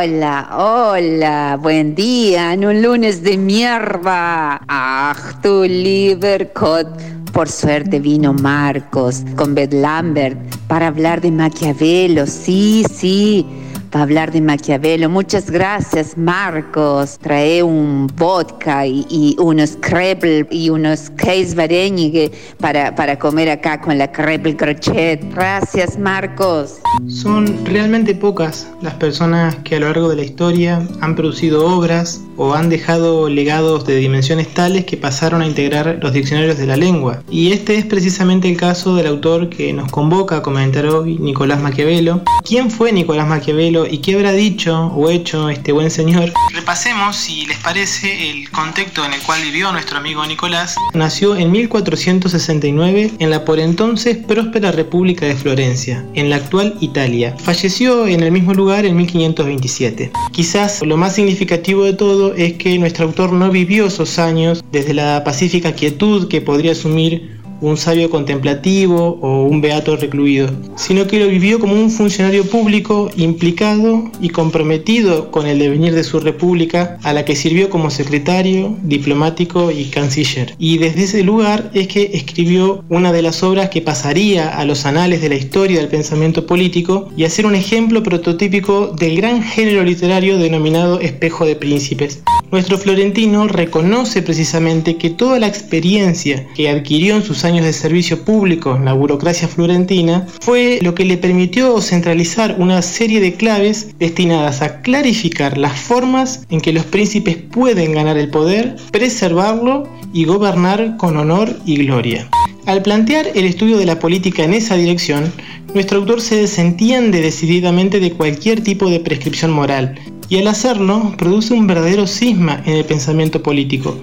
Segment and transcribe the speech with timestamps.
[0.00, 4.60] Hola, hola, buen día en un lunes de mierda.
[4.68, 6.86] Ach, tu Libercot.
[7.32, 10.38] Por suerte vino Marcos con Beth Lambert
[10.68, 12.28] para hablar de Maquiavelo.
[12.28, 13.44] Sí, sí
[13.90, 15.08] para hablar de Maquiavelo.
[15.08, 17.18] Muchas gracias, Marcos.
[17.18, 23.98] Trae un vodka y, unos crepe y unos case vareñigue para, para comer acá con
[23.98, 25.20] la crepe crochet.
[25.34, 26.78] Gracias, Marcos.
[27.08, 32.20] Son realmente pocas las personas que a lo largo de la historia han producido obras
[32.36, 36.76] o han dejado legados de dimensiones tales que pasaron a integrar los diccionarios de la
[36.76, 37.22] lengua.
[37.30, 41.60] Y este es precisamente el caso del autor que nos convoca a comentar hoy, Nicolás
[41.60, 42.22] Maquiavelo.
[42.44, 46.32] ¿Quién fue Nicolás Maquiavelo y qué habrá dicho o hecho este buen señor?
[46.52, 50.76] Repasemos, si les parece, el contexto en el cual vivió nuestro amigo Nicolás.
[50.94, 57.34] Nació en 1469 en la por entonces próspera República de Florencia, en la actual Italia.
[57.38, 60.10] Falleció en el mismo lugar en 1527.
[60.32, 64.94] Quizás lo más significativo de todo es que nuestro autor no vivió esos años desde
[64.94, 71.18] la pacífica quietud que podría asumir un sabio contemplativo o un beato recluido, sino que
[71.18, 76.98] lo vivió como un funcionario público implicado y comprometido con el devenir de su república,
[77.02, 80.54] a la que sirvió como secretario, diplomático y canciller.
[80.58, 84.86] Y desde ese lugar es que escribió una de las obras que pasaría a los
[84.86, 89.42] anales de la historia del pensamiento político y a ser un ejemplo prototípico del gran
[89.42, 92.22] género literario denominado espejo de príncipes.
[92.50, 98.22] Nuestro florentino reconoce precisamente que toda la experiencia que adquirió en sus años de servicio
[98.24, 103.98] público en la burocracia florentina fue lo que le permitió centralizar una serie de claves
[103.98, 110.24] destinadas a clarificar las formas en que los príncipes pueden ganar el poder, preservarlo y
[110.24, 112.28] gobernar con honor y gloria.
[112.66, 115.32] Al plantear el estudio de la política en esa dirección,
[115.74, 121.54] nuestro autor se desentiende decididamente de cualquier tipo de prescripción moral, y al hacerlo produce
[121.54, 123.96] un verdadero cisma en el pensamiento político,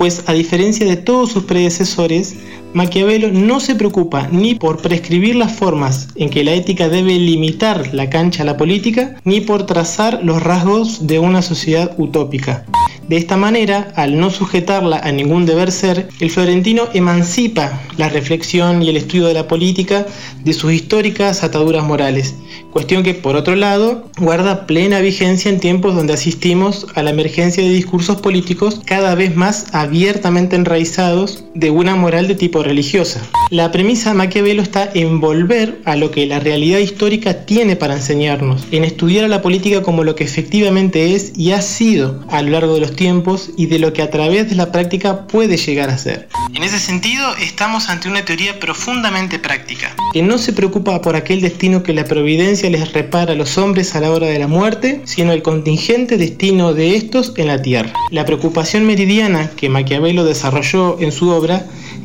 [0.00, 2.34] pues a diferencia de todos sus predecesores,
[2.72, 7.92] Maquiavelo no se preocupa ni por prescribir las formas en que la ética debe limitar
[7.92, 12.64] la cancha a la política, ni por trazar los rasgos de una sociedad utópica.
[13.10, 18.84] De esta manera, al no sujetarla a ningún deber ser, el florentino emancipa la reflexión
[18.84, 20.06] y el estudio de la política
[20.44, 22.36] de sus históricas ataduras morales,
[22.70, 27.64] cuestión que por otro lado guarda plena vigencia en tiempos donde asistimos a la emergencia
[27.64, 33.20] de discursos políticos cada vez más abiertamente enraizados de una moral de tipo religiosa.
[33.50, 37.94] La premisa de Maquiavelo está en volver a lo que la realidad histórica tiene para
[37.94, 42.42] enseñarnos, en estudiar a la política como lo que efectivamente es y ha sido a
[42.42, 45.56] lo largo de los tiempos y de lo que a través de la práctica puede
[45.56, 46.28] llegar a ser.
[46.54, 51.40] En ese sentido, estamos ante una teoría profundamente práctica, que no se preocupa por aquel
[51.40, 55.00] destino que la providencia les repara a los hombres a la hora de la muerte,
[55.04, 57.92] sino el contingente destino de estos en la tierra.
[58.10, 61.39] La preocupación meridiana que Maquiavelo desarrolló en su obra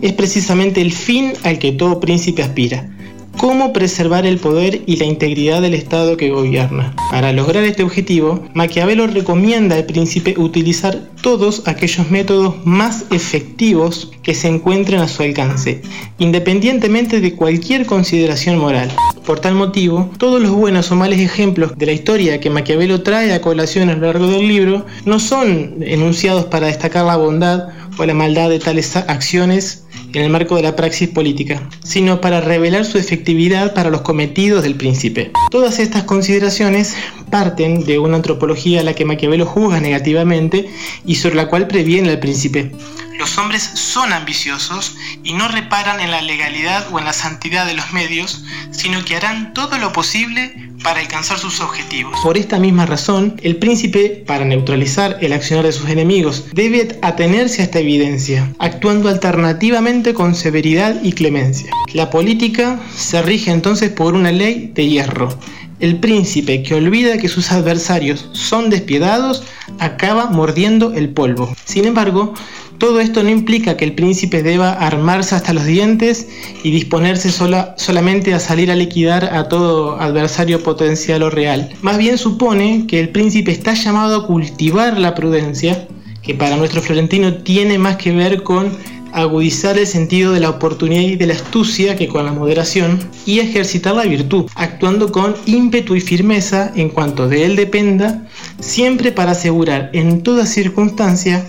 [0.01, 2.90] es precisamente el fin al que todo príncipe aspira,
[3.38, 6.96] cómo preservar el poder y la integridad del Estado que gobierna.
[7.12, 14.34] Para lograr este objetivo, Maquiavelo recomienda al príncipe utilizar todos aquellos métodos más efectivos que
[14.34, 15.81] se encuentren a su alcance,
[16.18, 18.91] independientemente de cualquier consideración moral.
[19.25, 23.34] Por tal motivo, todos los buenos o malos ejemplos de la historia que Maquiavelo trae
[23.34, 28.06] a colación a lo largo del libro no son enunciados para destacar la bondad o
[28.06, 29.83] la maldad de tales acciones
[30.13, 34.63] en el marco de la praxis política, sino para revelar su efectividad para los cometidos
[34.63, 35.31] del príncipe.
[35.51, 36.95] Todas estas consideraciones
[37.35, 40.69] parten de una antropología a la que Maquiavelo juzga negativamente
[41.06, 42.72] y sobre la cual previene al príncipe.
[43.19, 47.74] Los hombres son ambiciosos y no reparan en la legalidad o en la santidad de
[47.74, 52.18] los medios, sino que harán todo lo posible para alcanzar sus objetivos.
[52.24, 57.62] Por esta misma razón, el príncipe, para neutralizar el accionar de sus enemigos, debe atenerse
[57.62, 61.69] a esta evidencia, actuando alternativamente con severidad y clemencia.
[61.94, 65.38] La política se rige entonces por una ley de hierro.
[65.80, 69.44] El príncipe que olvida que sus adversarios son despiadados
[69.80, 71.54] acaba mordiendo el polvo.
[71.66, 72.33] Sin embargo,
[72.77, 76.30] todo esto no implica que el príncipe deba armarse hasta los dientes
[76.63, 81.69] y disponerse solamente a salir a liquidar a todo adversario potencial o real.
[81.81, 85.88] Más bien supone que el príncipe está llamado a cultivar la prudencia,
[86.22, 88.72] que para nuestro florentino tiene más que ver con
[89.15, 93.39] agudizar el sentido de la oportunidad y de la astucia que con la moderación, y
[93.39, 98.27] ejercitar la virtud, actuando con ímpetu y firmeza en cuanto de él dependa,
[98.59, 101.45] siempre para asegurar en toda circunstancia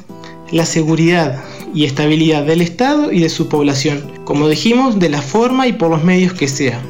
[0.53, 1.43] la seguridad
[1.75, 5.91] y estabilidad del Estado y de su población, como dijimos, de la forma y por
[5.91, 6.81] los medios que sea.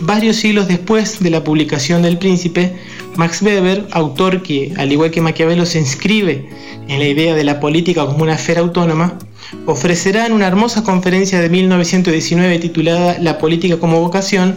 [0.00, 2.72] Varios siglos después de la publicación del Príncipe,
[3.16, 6.48] Max Weber, autor que, al igual que Maquiavelo, se inscribe
[6.88, 9.18] en la idea de la política como una esfera autónoma,
[9.66, 14.56] ofrecerá en una hermosa conferencia de 1919 titulada La política como vocación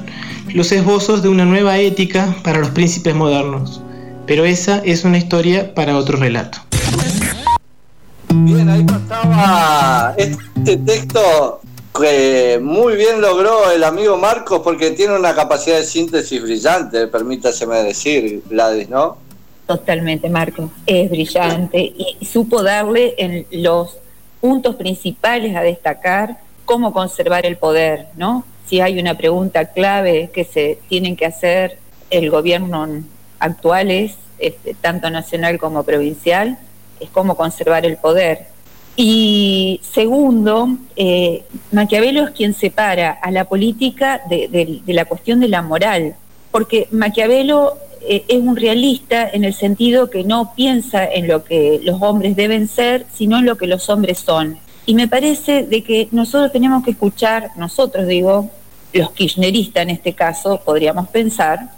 [0.53, 3.81] los esbozos de una nueva ética para los príncipes modernos.
[4.25, 6.59] Pero esa es una historia para otro relato.
[8.33, 11.61] Bien, ahí pasaba este texto
[11.97, 17.83] que muy bien logró el amigo Marcos porque tiene una capacidad de síntesis brillante, permítaseme
[17.83, 19.17] decir, Gladys, ¿no?
[19.67, 23.97] Totalmente, Marcos, es brillante y supo darle en los
[24.41, 28.43] puntos principales a destacar cómo conservar el poder, ¿no?
[28.67, 31.77] Si hay una pregunta clave que se tienen que hacer
[32.09, 32.87] el gobierno
[33.39, 36.57] actual es, este, tanto nacional como provincial,
[36.99, 38.47] es cómo conservar el poder.
[38.95, 45.61] Y segundo, eh, Maquiavelo es quien separa a la política de, la cuestión de la
[45.61, 46.15] moral,
[46.51, 51.79] porque Maquiavelo eh, es un realista en el sentido que no piensa en lo que
[51.83, 54.57] los hombres deben ser, sino en lo que los hombres son.
[54.85, 58.49] Y me parece de que nosotros tenemos que escuchar, nosotros digo,
[58.93, 61.71] los kirchneristas en este caso, podríamos pensar,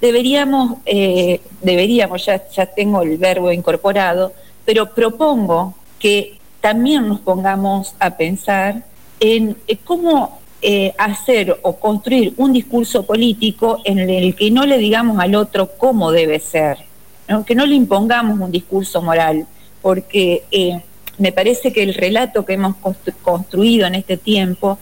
[0.00, 4.32] deberíamos, eh, deberíamos, ya, ya tengo el verbo incorporado,
[4.64, 8.84] pero propongo que también nos pongamos a pensar
[9.20, 14.78] en eh, cómo eh, hacer o construir un discurso político en el que no le
[14.78, 16.78] digamos al otro cómo debe ser,
[17.46, 19.46] que no le impongamos un discurso moral,
[19.80, 20.80] porque eh,
[21.18, 22.76] me parece que el relato que hemos
[23.22, 24.78] construido en este tiempo,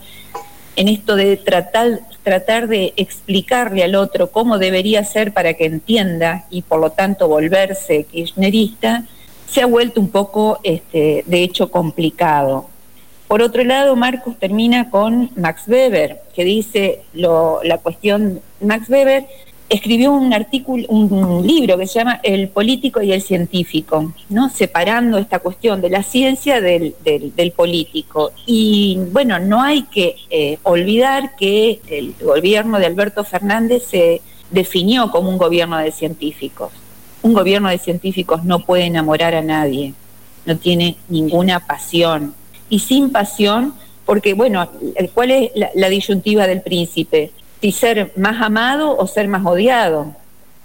[0.75, 6.45] en esto de tratar, tratar de explicarle al otro cómo debería ser para que entienda
[6.49, 9.05] y por lo tanto volverse kirchnerista,
[9.47, 12.70] se ha vuelto un poco, este, de hecho, complicado.
[13.31, 19.25] Por otro lado, Marcos termina con Max Weber, que dice la cuestión, Max Weber
[19.69, 24.49] escribió un artículo, un libro que se llama El político y el científico, ¿no?
[24.49, 26.93] separando esta cuestión de la ciencia del,
[27.55, 28.33] político.
[28.45, 35.09] Y bueno, no hay que eh, olvidar que el gobierno de Alberto Fernández se definió
[35.09, 36.73] como un gobierno de científicos
[37.21, 39.93] un gobierno de científicos no puede enamorar a nadie,
[40.45, 42.33] no tiene ninguna pasión.
[42.71, 43.75] Y sin pasión,
[44.05, 44.67] porque bueno,
[45.13, 47.31] ¿cuál es la, disyuntiva del príncipe?
[47.61, 50.15] Si ser más amado o ser más odiado,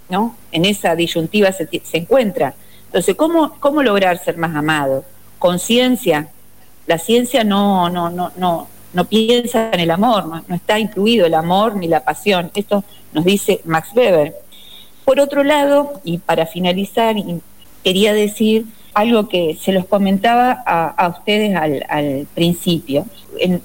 [0.08, 0.36] ¿no?
[0.52, 2.54] En esa disyuntiva se, encuentra.
[2.86, 5.04] Entonces, ¿cómo, ¿cómo lograr ser más amado?
[5.38, 6.28] Conciencia.
[6.86, 11.34] La ciencia no, no, no, no, no piensa en el amor, no está incluido el
[11.34, 12.52] amor ni la pasión.
[12.54, 14.34] Esto nos dice Max Weber.
[15.04, 17.16] Por otro lado, y para finalizar,
[17.82, 18.64] quería decir
[18.96, 23.04] algo que se los comentaba a, ustedes al, principio,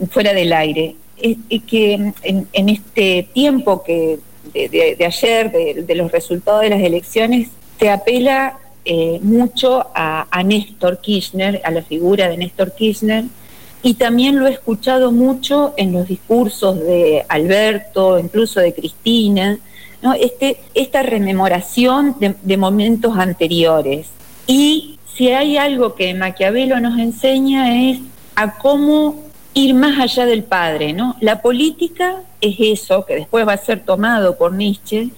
[0.09, 4.19] fuera del aire, es, que en, este tiempo que
[4.53, 7.47] de, ayer, de, los resultados de las elecciones,
[7.79, 13.23] se apela eh, mucho a, a Néstor Kirchner, a la figura de Néstor Kirchner,
[13.83, 19.57] y también lo he escuchado mucho en los discursos de Alberto, incluso de Cristina,
[20.19, 24.07] este, esta rememoración de, momentos anteriores.
[24.45, 27.99] Y si hay algo que Maquiavelo nos enseña es
[28.33, 29.23] a cómo
[29.53, 31.15] ir más allá del padre, ¿no?
[31.19, 35.09] La política es eso, que después va a ser tomado por Nietzsche,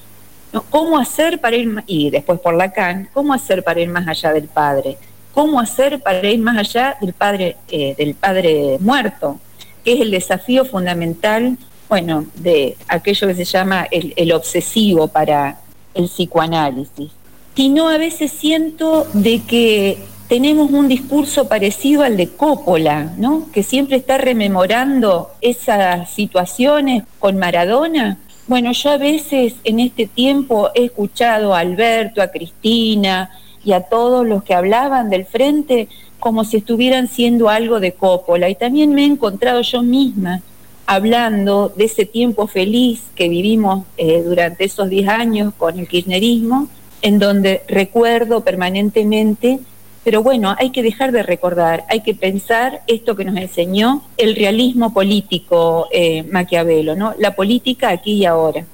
[0.69, 4.49] ¿Cómo hacer para ir, y después por Lacan, cómo hacer para ir más allá del
[4.49, 4.97] padre?
[5.33, 9.39] ¿Cómo hacer para ir más allá del padre, eh, del padre muerto?
[9.85, 15.59] Que es el desafío fundamental bueno, de aquello que se llama el, obsesivo para
[15.93, 17.11] el psicoanálisis,
[17.55, 23.51] sino a veces siento de que tenemos un discurso parecido al de Coppola, ¿no?
[23.51, 28.17] Que siempre está rememorando esas situaciones con Maradona.
[28.47, 33.29] Bueno, yo a veces en este tiempo he escuchado a Alberto, a Cristina
[33.63, 35.87] y a todos los que hablaban del frente
[36.19, 38.49] como si estuvieran siendo algo de Coppola.
[38.49, 40.41] Y también me he encontrado yo misma
[40.85, 46.67] hablando de ese tiempo feliz que vivimos eh, durante esos 10 años con el kirchnerismo,
[47.03, 49.59] en donde recuerdo permanentemente,
[50.03, 54.35] pero bueno, hay que dejar de recordar, hay que pensar esto que nos enseñó el
[54.35, 57.13] realismo político eh, Maquiavelo, ¿no?
[57.19, 58.65] La política aquí y ahora.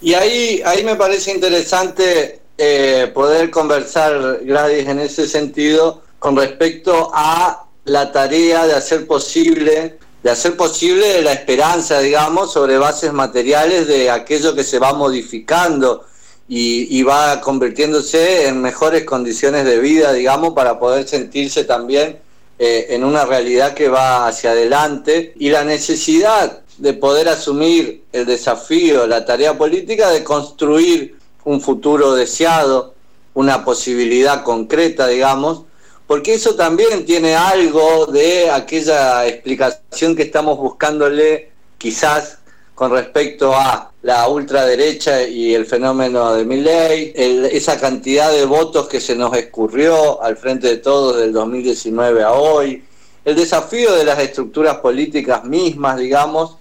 [0.00, 7.10] Y ahí, ahí me parece interesante eh, poder conversar, Gladys, en ese sentido, con respecto
[7.12, 13.86] a la tarea de hacer posible de hacer posible la esperanza, digamos, sobre bases materiales
[13.86, 16.07] de aquello que se va modificando
[16.48, 22.18] y, va convirtiéndose en mejores condiciones de vida, digamos, para poder sentirse también
[22.58, 25.34] eh, en una realidad que va hacia adelante.
[25.36, 32.14] Y la necesidad de poder asumir el desafío, la tarea política de construir un futuro
[32.14, 32.94] deseado,
[33.34, 35.64] una posibilidad concreta, digamos,
[36.06, 42.38] porque eso también tiene algo de aquella explicación que estamos buscándole quizás
[42.78, 49.00] con respecto a la ultraderecha y el fenómeno de Milley, esa cantidad de votos que
[49.00, 52.84] se nos escurrió al frente de todos del 2019 a hoy,
[53.24, 56.56] el desafío de las estructuras políticas mismas, digamos,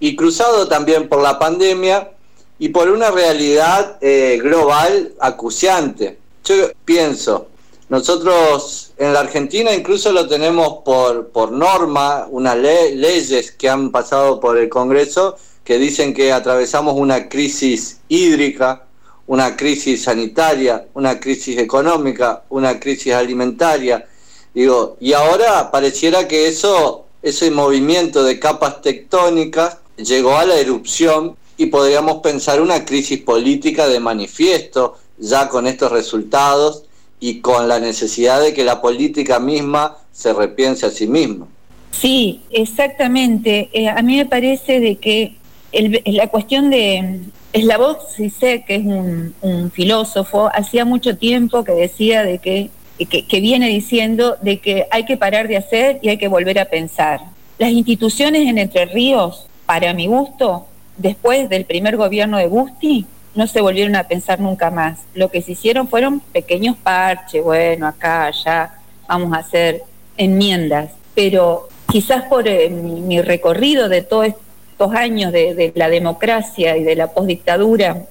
[0.00, 2.12] y cruzado también por la pandemia
[2.58, 6.18] y por una realidad eh, global acuciante.
[6.44, 7.48] Yo pienso,
[7.90, 14.40] nosotros en la Argentina incluso lo tenemos por, por norma, unas leyes que han pasado
[14.40, 15.36] por el Congreso
[15.68, 18.86] que dicen que atravesamos una crisis hídrica,
[19.26, 24.08] una crisis sanitaria, una crisis económica, una crisis alimentaria.
[24.54, 31.36] Digo, y ahora pareciera que eso, ese movimiento de capas tectónicas llegó a la erupción
[31.58, 36.84] y podríamos pensar una crisis política de manifiesto ya con estos resultados
[37.20, 41.46] y con la necesidad de que la política misma se repiense a sí misma.
[41.90, 43.70] Sí, exactamente.
[43.72, 45.37] Eh, a mí me parece de que
[45.72, 47.20] la cuestión de
[47.54, 54.36] Slavoj que es un, filósofo, hacía mucho tiempo que decía de que, que, viene diciendo
[54.40, 57.20] de que hay que parar de hacer y hay que volver a pensar.
[57.58, 63.46] Las instituciones en Entre Ríos para mi gusto, después del primer gobierno de Busti, no
[63.46, 65.00] se volvieron a pensar nunca más.
[65.14, 68.72] Lo que se hicieron fueron pequeños parches, bueno, acá, allá,
[69.06, 69.82] vamos a hacer
[70.16, 70.90] enmiendas.
[71.14, 74.34] Pero quizás por eh, mi, recorrido de todos
[74.78, 78.06] estos años de, la democracia y de la postdictadura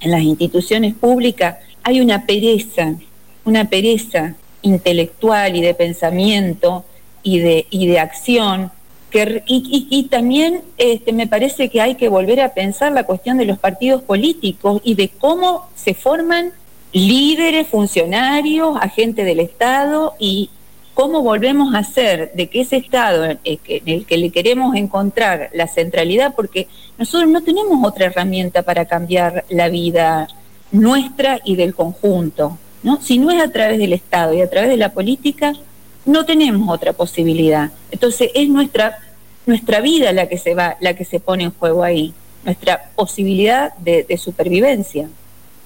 [0.00, 2.94] en las instituciones públicas, hay una pereza,
[3.44, 6.86] una pereza intelectual y de pensamiento
[7.22, 8.70] y de, y de acción
[9.46, 13.58] y, también este, me parece que hay que volver a pensar la cuestión de los
[13.58, 16.52] partidos políticos y de cómo se forman
[16.92, 20.48] líderes, funcionarios, agentes del Estado y
[20.96, 25.68] cómo volvemos a hacer de que ese Estado en el que le queremos encontrar la
[25.68, 30.26] centralidad, porque nosotros no tenemos otra herramienta para cambiar la vida
[30.72, 32.56] nuestra y del conjunto.
[32.82, 32.98] ¿no?
[33.02, 35.52] Si no es a través del Estado y a través de la política,
[36.06, 37.72] no tenemos otra posibilidad.
[37.90, 38.98] Entonces es nuestra,
[39.44, 43.74] nuestra vida la que se va, la que se pone en juego ahí, nuestra posibilidad
[43.76, 45.10] de supervivencia.